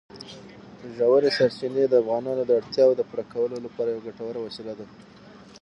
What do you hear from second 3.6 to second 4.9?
لپاره یوه ګټوره وسیله ده.